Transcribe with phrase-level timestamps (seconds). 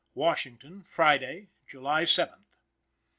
[0.15, 2.57] Washington, Friday, July 7th.